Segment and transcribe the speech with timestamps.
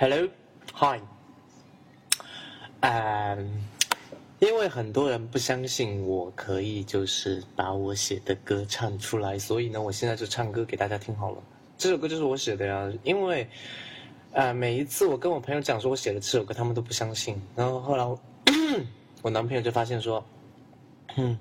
[0.00, 1.00] Hello，Hi，
[2.82, 3.64] 嗯，
[4.38, 11.38] 因为很多人不相信我可以就是把我写的歌唱出来，所以呢，我现在就唱歌给大家听好了。
[11.76, 13.48] 这首歌就是我写的呀，因为，
[14.30, 17.42] 呃，每一次我跟我朋友讲说我写了这首歌，他们都不相信。
[17.56, 18.16] 然后后来我，
[19.22, 20.24] 我男朋友就发现说，
[21.16, 21.36] 嗯，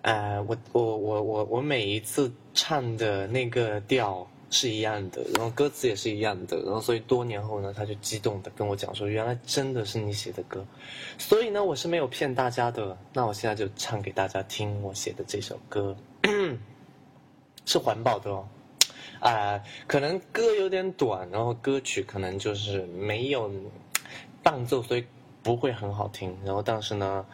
[0.00, 4.26] 呃，我我我我我每一次唱的那个调。
[4.48, 10.64] 是一样的，然后歌词也是一样的，然后所以多年后呢，他就激动的跟我讲说，原来真的是你写的歌，
[11.18, 12.96] 所以呢，我是没有骗大家的。
[13.12, 15.96] 那我现在就唱给大家听我写的这首歌，
[17.66, 18.48] 是环保的哦，
[19.20, 23.50] 啊，可能歌有点短，然后歌曲可能就是没有
[24.42, 25.04] 伴奏，所以
[25.42, 26.36] 不会很好听。
[26.44, 27.26] 然后但是呢，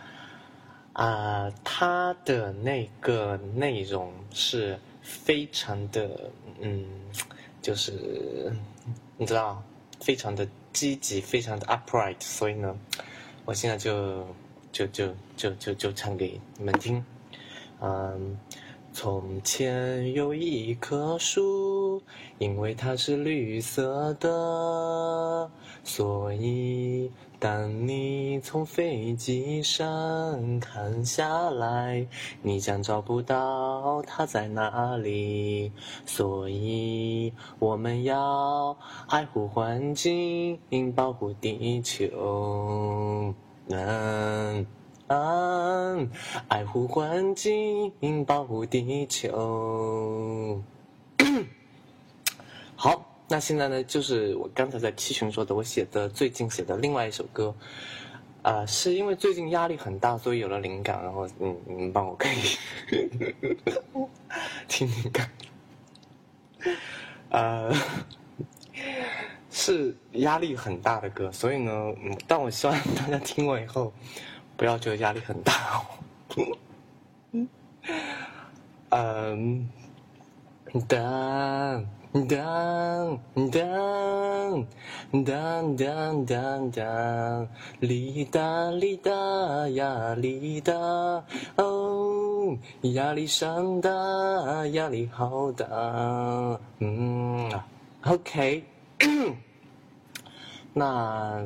[0.92, 4.78] 啊，它的那个内容是。
[5.04, 6.86] 非常的，嗯，
[7.60, 8.54] 就是
[9.16, 9.60] 你知道，
[10.00, 12.78] 非常的积极，非常的 upright，所以呢，
[13.44, 14.24] 我现在就
[14.70, 17.04] 就就就就就唱给你们听，
[17.80, 18.38] 嗯。
[18.94, 22.02] 从前有一棵树，
[22.38, 25.50] 因为它是绿色的，
[25.82, 32.06] 所以当你从飞机上看下来，
[32.42, 35.72] 你将找不到它在哪里。
[36.04, 38.76] 所以我们要
[39.08, 40.58] 爱护环境，
[40.94, 43.34] 保护地球。
[43.68, 44.66] 嗯。
[46.48, 47.92] 爱护环境，
[48.24, 50.62] 保护地球。
[52.76, 57.54] 好，那现在呢，就是我刚才在七群说的，我写的最近写的另外一首歌，
[58.42, 62.32] 啊，是因为最近压力很大，所以有了灵感，然后嗯，你们帮我可以
[64.66, 65.30] 听听看，
[67.30, 67.72] 呃，
[69.50, 73.92] 是压力很大的歌，所以呢，嗯，但我希望大家听完以后。
[74.56, 75.84] 不要觉得压力很大哦。
[78.94, 79.68] 嗯，
[80.86, 81.84] 当
[82.28, 83.18] 当
[83.50, 84.66] 当
[85.24, 87.48] 当当当当，
[87.80, 89.10] 哩哒哩哒
[89.70, 90.74] 呀哩哒，
[91.56, 93.90] 哦，压力山大，
[94.72, 95.66] 压力好大。
[96.80, 97.50] 嗯
[98.04, 98.64] ，OK，
[100.74, 101.42] 那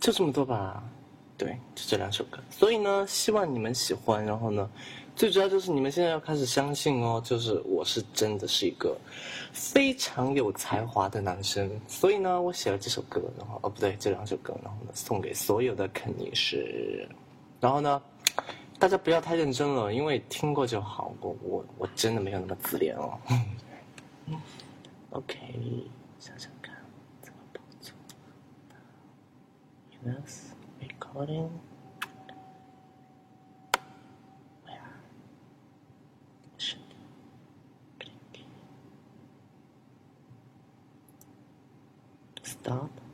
[0.00, 0.82] 就这么多吧。
[1.38, 4.24] 对，就这两首歌，所以呢，希望你们喜欢。
[4.24, 4.70] 然后呢，
[5.14, 8.96] 最主要就是你们现在要开始相信哦，就是我是真的是一个
[9.52, 11.70] 非常有才华的男生。
[11.86, 17.06] 所以呢，我写了这首歌，然后哦不对，这两首歌，然后呢，送给所有的肯尼是。
[17.60, 18.02] 然后呢，
[18.78, 21.14] 大家不要太认真了，因为听过就好。
[21.20, 23.18] 我我我真的没有那么自恋哦。
[24.26, 24.40] 嗯
[25.10, 25.36] OK，
[26.18, 26.74] 想想看
[27.20, 27.92] 怎么播出。
[30.02, 30.55] Yes。
[31.16, 31.60] Recording.
[34.64, 34.78] Where
[36.58, 36.78] should
[37.98, 38.44] click?
[42.42, 43.05] Stop.